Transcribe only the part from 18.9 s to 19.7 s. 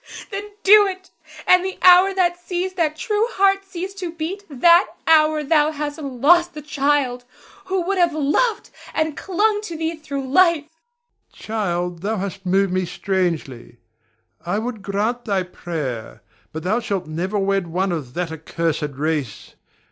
race.